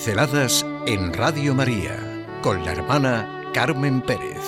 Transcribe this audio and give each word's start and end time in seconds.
Pinceladas 0.00 0.64
en 0.86 1.12
Radio 1.12 1.54
María 1.54 1.94
con 2.40 2.64
la 2.64 2.72
hermana 2.72 3.50
Carmen 3.52 4.00
Pérez. 4.00 4.40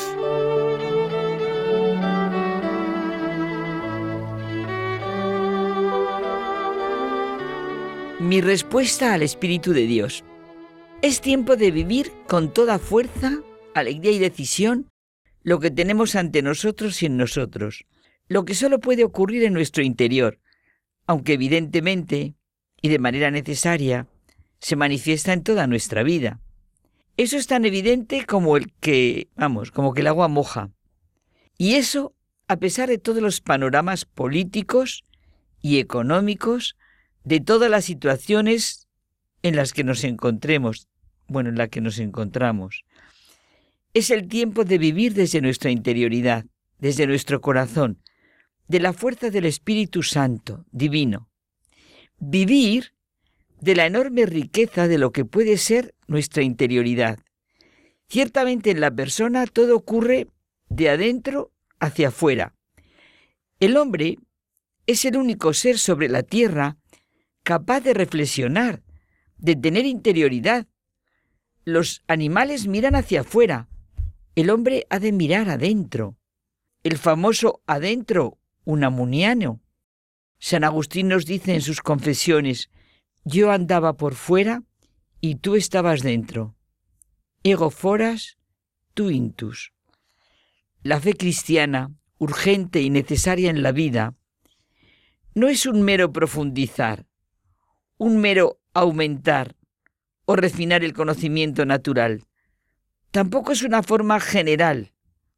Mi 8.19 8.41
respuesta 8.41 9.13
al 9.13 9.21
Espíritu 9.21 9.75
de 9.75 9.83
Dios. 9.87 10.25
Es 11.03 11.21
tiempo 11.21 11.57
de 11.57 11.71
vivir 11.71 12.11
con 12.27 12.55
toda 12.55 12.79
fuerza, 12.79 13.41
alegría 13.75 14.13
y 14.13 14.19
decisión 14.19 14.89
lo 15.43 15.61
que 15.61 15.71
tenemos 15.71 16.15
ante 16.15 16.41
nosotros 16.41 17.03
y 17.03 17.07
en 17.07 17.19
nosotros, 17.19 17.85
lo 18.27 18.47
que 18.47 18.55
solo 18.55 18.81
puede 18.81 19.05
ocurrir 19.05 19.45
en 19.45 19.53
nuestro 19.53 19.83
interior, 19.83 20.39
aunque 21.07 21.35
evidentemente 21.35 22.37
y 22.81 22.89
de 22.89 22.99
manera 22.99 23.31
necesaria 23.31 24.09
se 24.63 24.77
manifiesta 24.77 25.35
en 25.35 25.43
toda 25.43 25.67
nuestra 25.67 26.03
vida. 26.03 26.41
Eso 27.19 27.37
es 27.37 27.47
tan 27.47 27.67
evidente 27.67 28.25
como 28.25 28.57
el 28.57 28.73
que, 28.81 29.29
vamos, 29.37 29.71
como 29.71 29.93
que 29.93 30.01
el 30.01 30.07
agua 30.07 30.29
moja. 30.29 30.71
Y 31.59 31.75
eso 31.75 32.15
a 32.53 32.57
pesar 32.57 32.91
de 32.91 32.99
todos 32.99 33.23
los 33.23 33.41
panoramas 33.41 34.05
políticos 34.05 35.05
y 35.63 35.79
económicos, 35.79 36.77
de 37.25 37.41
todas 37.41 37.71
las 37.71 37.87
situaciones 37.87 38.89
en 39.43 39.57
las 39.57 39.73
que 39.73 39.85
nos 39.85 40.05
encontremos, 40.05 40.87
bueno, 41.29 41.49
en 41.49 41.57
la 41.57 41.69
que 41.69 41.81
nos 41.81 41.99
encontramos. 41.99 42.85
Es 43.95 44.11
el 44.11 44.29
tiempo 44.29 44.65
de 44.65 44.77
vivir 44.77 45.15
desde 45.15 45.41
nuestra 45.41 45.71
interioridad, 45.71 46.45
desde 46.79 47.07
nuestro 47.07 47.41
corazón, 47.41 48.03
de 48.69 48.81
la 48.81 48.93
fuerza 48.93 49.31
del 49.31 49.47
Espíritu 49.47 50.03
Santo, 50.03 50.67
divino. 50.73 51.31
Vivir 52.19 52.93
de 53.63 53.77
la 53.77 53.87
enorme 53.87 54.27
riqueza 54.27 54.89
de 54.89 54.99
lo 54.99 55.13
que 55.13 55.25
puede 55.25 55.57
ser 55.57 55.95
nuestra 56.09 56.43
interioridad. 56.43 57.21
Ciertamente 58.09 58.73
en 58.73 58.81
la 58.81 58.91
persona 58.91 59.47
todo 59.47 59.77
ocurre 59.77 60.27
de 60.69 60.91
adentro 60.91 61.53
hacia 61.79 62.09
afuera. 62.09 62.57
El 63.61 63.77
hombre 63.77 64.19
es 64.89 65.05
el 65.05 65.17
único 65.17 65.55
ser 65.55 65.79
sobre 65.79 66.09
la 66.09 66.25
tierra 66.25 66.77
capaz 67.45 67.81
de 67.83 67.95
reflexionar, 67.95 68.83
de 69.39 69.55
tener 69.55 69.87
interioridad. 69.87 70.67
Los 71.65 72.03
animales 72.09 72.67
miran 72.67 72.97
hacia 72.97 73.21
afuera, 73.21 73.69
el 74.35 74.51
hombre 74.51 74.87
ha 74.91 74.99
de 74.99 75.13
mirar 75.13 75.49
adentro. 75.49 76.17
El 76.83 76.99
famoso 76.99 77.63
adentro 77.67 78.39
unamuniano. 78.65 79.61
San 80.41 80.65
Agustín 80.65 81.07
nos 81.07 81.27
dice 81.27 81.55
en 81.55 81.61
sus 81.61 81.81
confesiones, 81.81 82.69
yo 83.25 83.51
andaba 83.51 83.97
por 83.97 84.15
fuera 84.15 84.63
y 85.21 85.37
tú 85.37 85.55
estabas 85.55 86.03
dentro. 86.03 86.57
Ego 87.45 87.71
foras, 87.71 88.39
tú 88.95 89.11
intus. 89.11 89.73
La 90.83 91.01
fe 91.01 91.15
cristiana, 91.15 91.93
urgente 92.19 92.81
y 92.83 92.91
necesaria 92.91 93.51
en 93.51 93.63
la 93.63 93.73
vida, 93.73 94.17
no 95.35 95.49
es 95.49 95.67
un 95.67 95.83
mero 95.83 96.13
profundizar, 96.13 97.07
un 97.97 98.19
mero 98.19 98.61
aumentar 98.75 99.57
o 100.25 100.37
refinar 100.37 100.85
el 100.85 100.93
conocimiento 100.93 101.65
natural. 101.65 102.27
Tampoco 103.11 103.53
es 103.53 103.63
una 103.63 103.83
forma 103.83 104.21
general 104.21 104.93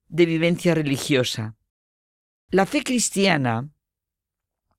de 0.08 0.26
vivencia 0.26 0.74
religiosa. 0.74 1.56
La 2.50 2.66
fe 2.66 2.82
cristiana 2.82 3.70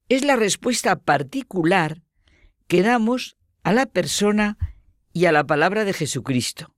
es 0.10 0.24
la 0.24 0.36
respuesta 0.36 0.96
particular 0.98 2.05
que 2.68 2.82
damos 2.82 3.38
a 3.64 3.74
la 3.74 3.86
persona 3.86 4.58
y 5.14 5.26
a 5.26 5.32
la 5.32 5.46
palabra 5.46 5.86
de 5.86 5.94
Jesucristo. 5.94 6.76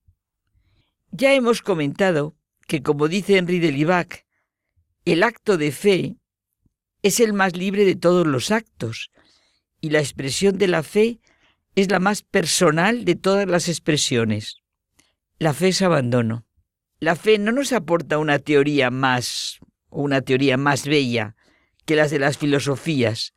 Ya 1.11 1.33
hemos 1.33 1.61
comentado 1.61 2.35
que, 2.67 2.83
como 2.83 3.07
dice 3.07 3.37
Henry 3.37 3.59
de 3.59 3.71
Libac, 3.71 4.25
el 5.05 5.23
acto 5.23 5.57
de 5.57 5.71
fe 5.71 6.17
es 7.01 7.19
el 7.19 7.33
más 7.33 7.55
libre 7.55 7.85
de 7.85 7.95
todos 7.95 8.27
los 8.27 8.51
actos 8.51 9.11
y 9.79 9.89
la 9.89 9.99
expresión 9.99 10.57
de 10.57 10.67
la 10.67 10.83
fe 10.83 11.19
es 11.75 11.89
la 11.89 11.99
más 11.99 12.23
personal 12.23 13.05
de 13.05 13.15
todas 13.15 13.47
las 13.47 13.69
expresiones. 13.69 14.57
La 15.39 15.53
fe 15.53 15.69
es 15.69 15.81
abandono. 15.81 16.45
La 16.99 17.15
fe 17.15 17.37
no 17.37 17.51
nos 17.51 17.71
aporta 17.71 18.17
una 18.17 18.39
teoría 18.39 18.89
más 18.89 19.59
o 19.89 20.01
una 20.01 20.21
teoría 20.21 20.57
más 20.57 20.87
bella 20.87 21.35
que 21.85 21.95
las 21.95 22.11
de 22.11 22.19
las 22.19 22.37
filosofías, 22.37 23.33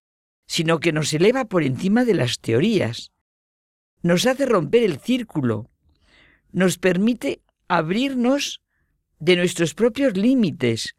sino 0.50 0.80
que 0.80 0.90
nos 0.92 1.14
eleva 1.14 1.44
por 1.44 1.62
encima 1.62 2.04
de 2.04 2.12
las 2.12 2.40
teorías. 2.40 3.12
Nos 4.02 4.26
hace 4.26 4.46
romper 4.46 4.82
el 4.82 4.98
círculo, 4.98 5.70
nos 6.50 6.76
permite 6.76 7.40
abrirnos 7.68 8.60
de 9.20 9.36
nuestros 9.36 9.74
propios 9.74 10.16
límites. 10.16 10.96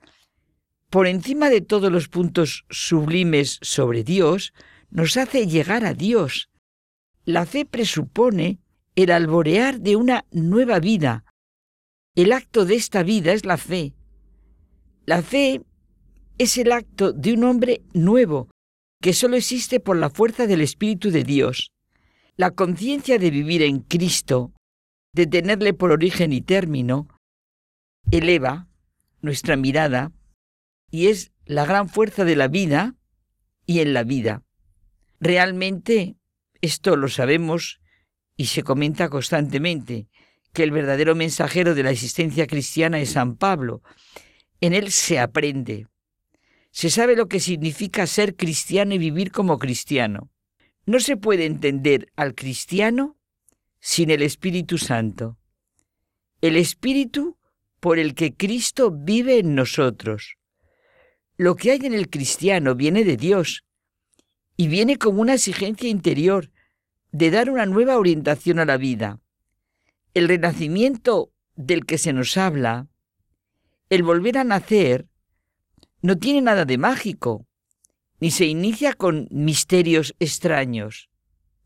Por 0.89 1.06
encima 1.06 1.50
de 1.50 1.59
todos 1.59 1.91
los 1.91 2.07
puntos 2.07 2.63
sublimes 2.69 3.59
sobre 3.62 4.06
Dios, 4.06 4.53
nos 4.89 5.17
hace 5.17 5.45
llegar 5.47 5.83
a 5.83 5.95
Dios. 5.95 6.50
La 7.25 7.45
fe 7.45 7.66
presupone 7.66 8.59
el 8.95 9.12
alborear 9.12 9.81
de 9.81 9.97
una 9.97 10.23
nueva 10.31 10.79
vida. 10.79 11.25
El 12.16 12.31
acto 12.31 12.63
de 12.63 12.75
esta 12.75 13.03
vida 13.03 13.33
es 13.33 13.44
la 13.44 13.57
fe. 13.57 13.95
La 15.06 15.22
fe 15.22 15.62
es 16.38 16.57
el 16.57 16.72
acto 16.72 17.12
de 17.12 17.33
un 17.33 17.44
hombre 17.44 17.81
nuevo, 17.94 18.47
que 19.01 19.13
solo 19.13 19.35
existe 19.35 19.79
por 19.79 19.97
la 19.97 20.09
fuerza 20.09 20.47
del 20.47 20.62
Espíritu 20.62 21.12
de 21.12 21.23
Dios. 21.23 21.72
La 22.38 22.51
conciencia 22.51 23.17
de 23.17 23.31
vivir 23.31 23.63
en 23.63 23.79
Cristo, 23.79 24.53
de 25.13 25.28
tenerle 25.28 25.73
por 25.73 25.91
origen 25.91 26.31
y 26.31 26.41
término, 26.41 27.07
eleva 28.12 28.67
nuestra 29.22 29.57
mirada 29.57 30.12
y 30.89 31.07
es 31.07 31.31
la 31.45 31.66
gran 31.66 31.89
fuerza 31.89 32.23
de 32.25 32.35
la 32.35 32.47
vida 32.47 32.95
y 33.66 33.79
en 33.79 33.94
la 33.94 34.03
vida. 34.03 34.44
Realmente 35.19 36.16
esto 36.62 36.95
lo 36.95 37.09
sabemos 37.09 37.79
y 38.38 38.45
se 38.45 38.63
comenta 38.63 39.09
constantemente, 39.09 40.07
que 40.53 40.63
el 40.63 40.72
verdadero 40.72 41.16
mensajero 41.16 41.75
de 41.75 41.83
la 41.83 41.91
existencia 41.91 42.47
cristiana 42.47 43.00
es 43.00 43.12
San 43.12 43.35
Pablo. 43.35 43.81
En 44.59 44.73
él 44.73 44.91
se 44.91 45.19
aprende, 45.19 45.88
se 46.71 46.89
sabe 46.89 47.15
lo 47.15 47.27
que 47.27 47.39
significa 47.39 48.07
ser 48.07 48.35
cristiano 48.35 48.93
y 48.93 48.97
vivir 48.97 49.31
como 49.31 49.59
cristiano. 49.59 50.31
No 50.85 50.99
se 50.99 51.17
puede 51.17 51.45
entender 51.45 52.11
al 52.15 52.33
cristiano 52.33 53.17
sin 53.79 54.09
el 54.09 54.21
Espíritu 54.21 54.77
Santo. 54.77 55.37
El 56.39 56.55
Espíritu 56.55 57.37
por 57.79 57.99
el 57.99 58.15
que 58.15 58.33
Cristo 58.35 58.91
vive 58.91 59.39
en 59.39 59.53
nosotros. 59.55 60.37
Lo 61.35 61.55
que 61.55 61.71
hay 61.71 61.79
en 61.83 61.93
el 61.93 62.09
cristiano 62.09 62.75
viene 62.75 63.03
de 63.03 63.17
Dios 63.17 63.65
y 64.55 64.67
viene 64.67 64.97
como 64.97 65.21
una 65.21 65.33
exigencia 65.33 65.89
interior 65.89 66.51
de 67.11 67.31
dar 67.31 67.49
una 67.49 67.65
nueva 67.65 67.97
orientación 67.97 68.59
a 68.59 68.65
la 68.65 68.77
vida. 68.77 69.19
El 70.13 70.27
renacimiento 70.27 71.33
del 71.55 71.85
que 71.85 71.97
se 71.97 72.13
nos 72.13 72.38
habla, 72.38 72.88
el 73.89 74.03
volver 74.03 74.38
a 74.38 74.43
nacer, 74.43 75.07
no 76.01 76.17
tiene 76.17 76.41
nada 76.41 76.66
de 76.66 76.78
mágico, 76.78 77.45
ni 78.19 78.31
se 78.31 78.45
inicia 78.45 78.94
con 78.94 79.28
misterios 79.31 80.16
extraños. 80.19 81.09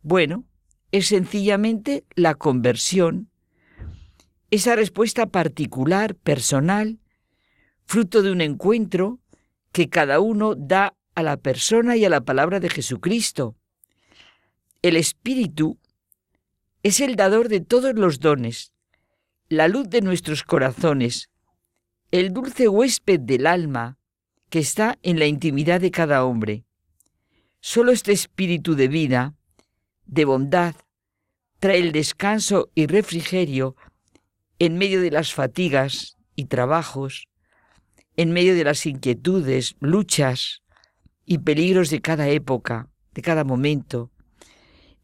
Bueno, 0.02 0.46
es 0.92 1.08
sencillamente 1.08 2.06
la 2.16 2.36
conversión, 2.36 3.30
esa 4.52 4.76
respuesta 4.76 5.26
particular, 5.28 6.16
personal, 6.16 7.00
fruto 7.86 8.22
de 8.22 8.32
un 8.32 8.42
encuentro 8.42 9.20
que 9.72 9.90
cada 9.90 10.20
uno 10.20 10.56
da 10.56 10.96
a 11.16 11.24
la 11.24 11.38
persona 11.38 11.98
y 11.98 12.06
a 12.06 12.10
la 12.10 12.22
palabra 12.22 12.60
de 12.60 12.70
Jesucristo. 12.70 13.56
El 14.82 14.96
Espíritu 14.96 15.78
es 16.84 17.00
el 17.00 17.16
dador 17.16 17.50
de 17.50 17.62
todos 17.62 17.96
los 17.96 18.20
dones, 18.20 18.72
la 19.50 19.68
luz 19.68 19.90
de 19.90 20.02
nuestros 20.02 20.44
corazones, 20.44 21.30
el 22.12 22.32
dulce 22.32 22.68
huésped 22.68 23.20
del 23.20 23.48
alma, 23.48 23.98
que 24.50 24.60
está 24.60 24.98
en 25.04 25.20
la 25.20 25.26
intimidad 25.26 25.82
de 25.82 25.92
cada 25.92 26.26
hombre. 26.26 26.66
Solo 27.60 27.92
este 27.92 28.12
espíritu 28.12 28.76
de 28.76 28.88
vida, 28.88 29.36
de 30.06 30.26
bondad, 30.26 30.76
trae 31.60 31.80
el 31.80 31.92
descanso 31.92 32.70
y 32.76 32.88
refrigerio 32.88 33.76
en 34.60 34.78
medio 34.78 35.02
de 35.02 35.12
las 35.12 35.34
fatigas 35.34 36.18
y 36.36 36.46
trabajos, 36.46 37.28
en 38.18 38.32
medio 38.32 38.56
de 38.56 38.64
las 38.64 38.86
inquietudes, 38.86 39.76
luchas 39.80 40.62
y 41.26 41.40
peligros 41.40 41.90
de 41.90 42.02
cada 42.02 42.30
época, 42.30 42.90
de 43.14 43.22
cada 43.22 43.44
momento. 43.44 44.12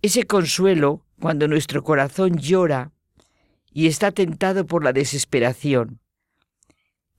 Ese 0.01 0.23
consuelo 0.25 1.05
cuando 1.19 1.47
nuestro 1.47 1.83
corazón 1.83 2.37
llora 2.37 2.91
y 3.73 3.87
está 3.87 4.11
tentado 4.11 4.65
por 4.65 4.83
la 4.83 4.93
desesperación 4.93 6.00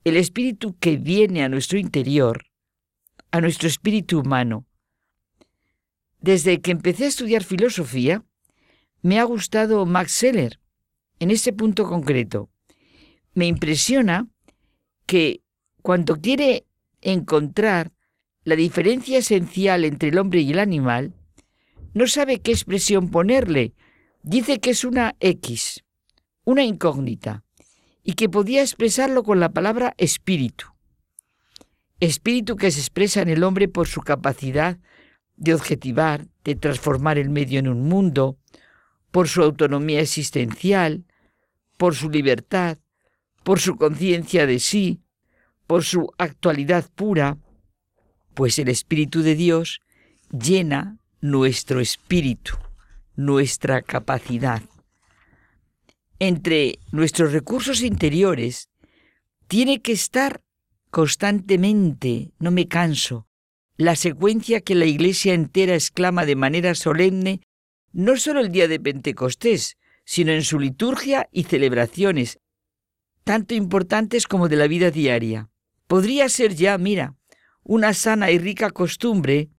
el 0.03 0.17
espíritu 0.17 0.77
que 0.79 0.97
viene 0.97 1.43
a 1.43 1.49
nuestro 1.49 1.79
interior, 1.79 2.45
a 3.31 3.41
nuestro 3.41 3.67
espíritu 3.67 4.19
humano. 4.19 4.65
Desde 6.19 6.61
que 6.61 6.71
empecé 6.71 7.05
a 7.05 7.09
estudiar 7.09 7.43
filosofía, 7.43 8.23
me 9.01 9.19
ha 9.19 9.23
gustado 9.23 9.85
Max 9.85 10.11
Seller 10.13 10.59
en 11.19 11.31
este 11.31 11.53
punto 11.53 11.85
concreto. 11.87 12.49
Me 13.33 13.47
impresiona 13.47 14.27
que 15.05 15.41
cuando 15.81 16.19
quiere 16.19 16.65
encontrar 17.01 17.91
la 18.43 18.55
diferencia 18.55 19.17
esencial 19.17 19.85
entre 19.85 20.09
el 20.09 20.17
hombre 20.17 20.41
y 20.41 20.51
el 20.51 20.59
animal, 20.59 21.13
no 21.93 22.07
sabe 22.07 22.39
qué 22.39 22.51
expresión 22.51 23.09
ponerle. 23.09 23.73
Dice 24.21 24.59
que 24.59 24.71
es 24.71 24.83
una 24.83 25.15
X, 25.19 25.83
una 26.43 26.63
incógnita, 26.63 27.42
y 28.03 28.13
que 28.13 28.29
podía 28.29 28.61
expresarlo 28.61 29.23
con 29.23 29.39
la 29.39 29.49
palabra 29.49 29.93
espíritu. 29.97 30.67
Espíritu 31.99 32.55
que 32.57 32.71
se 32.71 32.79
expresa 32.79 33.21
en 33.21 33.29
el 33.29 33.43
hombre 33.43 33.67
por 33.67 33.87
su 33.87 34.01
capacidad 34.01 34.77
de 35.37 35.53
objetivar, 35.53 36.27
de 36.43 36.55
transformar 36.55 37.17
el 37.17 37.29
medio 37.29 37.59
en 37.59 37.67
un 37.67 37.87
mundo, 37.87 38.37
por 39.11 39.27
su 39.27 39.41
autonomía 39.41 40.01
existencial, 40.01 41.05
por 41.77 41.95
su 41.95 42.09
libertad, 42.09 42.77
por 43.43 43.59
su 43.59 43.77
conciencia 43.77 44.45
de 44.47 44.59
sí, 44.59 45.01
por 45.67 45.83
su 45.83 46.11
actualidad 46.17 46.89
pura, 46.95 47.37
pues 48.33 48.57
el 48.59 48.69
Espíritu 48.69 49.21
de 49.21 49.35
Dios 49.35 49.81
llena 50.31 50.97
nuestro 51.21 51.79
espíritu, 51.79 52.57
nuestra 53.15 53.81
capacidad. 53.81 54.61
Entre 56.25 56.79
nuestros 56.93 57.33
recursos 57.33 57.81
interiores 57.81 58.69
tiene 59.49 59.81
que 59.81 59.91
estar 59.91 60.41
constantemente, 60.89 62.31
no 62.39 62.49
me 62.49 62.69
canso, 62.69 63.27
la 63.75 63.97
secuencia 63.97 64.61
que 64.61 64.73
la 64.73 64.85
Iglesia 64.85 65.33
entera 65.33 65.73
exclama 65.73 66.25
de 66.25 66.37
manera 66.37 66.75
solemne 66.75 67.41
no 67.91 68.15
solo 68.15 68.39
el 68.39 68.53
día 68.53 68.69
de 68.69 68.79
Pentecostés, 68.79 69.75
sino 70.05 70.31
en 70.31 70.43
su 70.43 70.61
liturgia 70.61 71.27
y 71.33 71.43
celebraciones, 71.43 72.39
tanto 73.25 73.53
importantes 73.53 74.25
como 74.25 74.47
de 74.47 74.55
la 74.55 74.67
vida 74.67 74.91
diaria. 74.91 75.49
Podría 75.87 76.29
ser 76.29 76.55
ya, 76.55 76.77
mira, 76.77 77.17
una 77.63 77.93
sana 77.93 78.31
y 78.31 78.37
rica 78.37 78.69
costumbre 78.69 79.49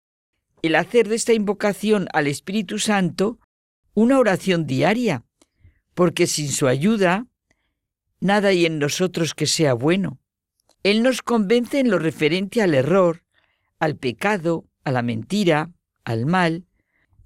el 0.63 0.77
hacer 0.77 1.11
de 1.11 1.17
esta 1.17 1.35
invocación 1.35 2.09
al 2.15 2.27
Espíritu 2.27 2.79
Santo 2.79 3.39
una 3.93 4.19
oración 4.19 4.65
diaria, 4.65 5.27
porque 5.95 6.27
sin 6.27 6.49
su 6.49 6.67
ayuda 6.67 7.27
nada 8.21 8.49
hay 8.49 8.67
en 8.67 8.79
nosotros 8.79 9.35
que 9.35 9.47
sea 9.47 9.75
bueno. 9.75 10.19
Él 10.83 11.03
nos 11.03 11.23
convence 11.23 11.79
en 11.79 11.91
lo 11.91 11.99
referente 11.99 12.63
al 12.63 12.75
error, 12.75 13.23
al 13.79 13.97
pecado, 13.97 14.65
a 14.85 14.93
la 14.93 15.03
mentira, 15.03 15.71
al 16.05 16.27
mal. 16.27 16.67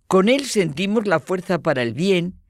Con 0.06 0.28
Él 0.28 0.44
sentimos 0.44 1.06
la 1.06 1.20
fuerza 1.20 1.58
para 1.58 1.82
el 1.82 1.92
bien, 1.92 2.40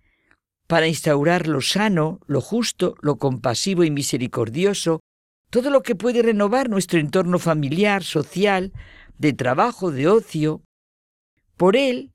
para 0.67 0.87
instaurar 0.87 1.47
lo 1.47 1.61
sano, 1.61 2.21
lo 2.27 2.41
justo, 2.41 2.95
lo 3.01 3.17
compasivo 3.17 3.85
y 3.85 3.91
misericordioso, 3.91 5.01
todo 5.51 5.71
lo 5.71 5.83
que 5.83 5.95
puede 5.95 6.23
renovar 6.23 6.69
nuestro 6.69 7.01
entorno 7.01 7.39
familiar, 7.39 8.05
social, 8.05 8.73
de 9.17 9.33
trabajo, 9.33 9.91
de 9.91 10.09
ocio. 10.09 10.63
Por 11.57 11.75
él 11.77 12.13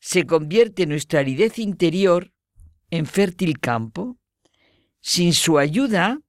se 0.00 0.24
convierte 0.24 0.86
nuestra 0.86 1.20
aridez 1.20 1.58
interior 1.58 2.32
en 2.92 3.06
fértil 3.06 3.58
campo. 3.58 4.18
Sin 5.00 5.32
su 5.32 5.58
ayuda, 5.58 6.20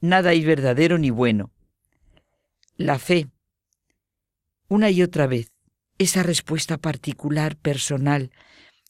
nada 0.00 0.30
hay 0.30 0.42
verdadero 0.42 0.98
ni 0.98 1.10
bueno. 1.10 1.52
La 2.76 2.98
fe, 2.98 3.28
una 4.68 4.90
y 4.90 5.02
otra 5.02 5.26
vez, 5.26 5.52
esa 5.98 6.22
respuesta 6.22 6.78
particular, 6.78 7.56
personal, 7.56 8.32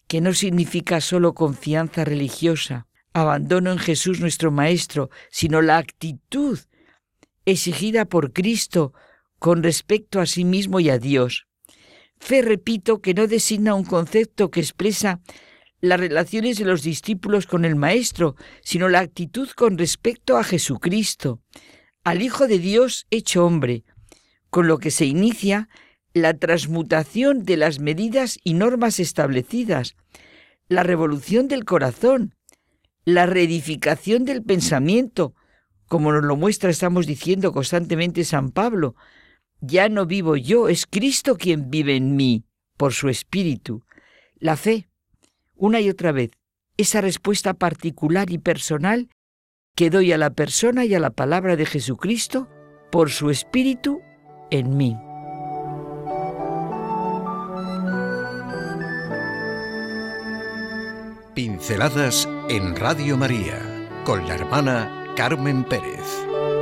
que 0.07 0.21
no 0.21 0.33
significa 0.33 1.01
solo 1.01 1.35
confianza 1.35 2.05
religiosa, 2.05 2.87
abandono 3.13 3.73
en 3.73 3.79
Jesús 3.79 4.21
nuestro 4.21 4.53
Maestro, 4.53 5.11
sino 5.29 5.61
la 5.61 5.79
actitud 5.79 6.61
exigida 7.45 8.05
por 8.05 8.33
Cristo 8.33 8.95
con 9.41 9.65
respecto 9.65 10.21
a 10.21 10.27
sí 10.27 10.45
mismo 10.45 10.79
y 10.79 10.89
a 10.89 10.99
Dios. 10.99 11.49
Fe, 12.21 12.43
repito, 12.43 13.01
que 13.03 13.13
no 13.13 13.27
designa 13.27 13.75
un 13.75 13.85
concepto 13.85 14.53
que 14.53 14.61
expresa 14.61 15.21
las 15.83 15.99
relaciones 15.99 16.59
de 16.59 16.65
los 16.65 16.83
discípulos 16.83 17.47
con 17.47 17.65
el 17.65 17.75
Maestro, 17.75 18.37
sino 18.63 18.89
la 18.89 19.01
actitud 19.01 19.51
con 19.51 19.77
respecto 19.77 20.39
a 20.39 20.45
Jesucristo, 20.45 21.43
al 22.05 22.23
Hijo 22.23 22.47
de 22.47 22.61
Dios 22.61 23.07
hecho 23.11 23.45
hombre, 23.45 23.85
con 24.49 24.69
lo 24.69 24.79
que 24.79 24.93
se 24.93 25.07
inicia 25.07 25.69
la 26.15 26.35
transmutación 26.35 27.45
de 27.45 27.57
las 27.57 27.81
medidas 27.81 28.39
y 28.45 28.55
normas 28.55 29.01
establecidas, 29.01 29.97
la 30.69 30.85
revolución 30.85 31.49
del 31.49 31.65
corazón, 31.65 32.37
la 33.05 33.27
reedificación 33.27 34.25
del 34.25 34.45
pensamiento, 34.45 35.35
como 35.89 36.13
nos 36.13 36.23
lo 36.23 36.37
muestra, 36.37 36.71
estamos 36.71 37.09
diciendo 37.09 37.53
constantemente 37.53 38.25
San 38.25 38.53
Pablo, 38.53 38.95
ya 39.61 39.89
no 39.89 40.07
vivo 40.07 40.37
yo, 40.37 40.69
es 40.69 40.87
Cristo 40.87 41.37
quien 41.37 41.71
vive 41.71 41.97
en 41.97 42.15
mí, 42.15 42.45
por 42.77 42.93
su 42.93 43.09
Espíritu. 43.09 43.85
La 44.37 44.57
fe, 44.57 44.89
una 45.63 45.81
y 45.81 45.89
otra 45.89 46.11
vez, 46.11 46.33
esa 46.77 47.01
respuesta 47.01 47.55
particular 47.55 48.31
y 48.31 48.39
personal 48.39 49.09
que 49.77 49.91
doy 49.91 50.11
a 50.11 50.19
la 50.19 50.31
persona 50.31 50.85
y 50.85 50.95
a 50.97 50.99
la 50.99 51.11
palabra 51.11 51.55
de 51.55 51.67
Jesucristo 51.67 52.49
por 52.91 53.11
su 53.11 53.31
Espíritu 53.31 54.01
en 54.51 54.77
mí. 54.77 54.97
Pinceladas 61.33 62.29
en 62.51 62.75
Radio 62.75 63.17
María 63.17 63.89
con 64.05 64.27
la 64.27 64.35
hermana 64.35 65.15
Carmen 65.17 65.63
Pérez. 65.63 66.62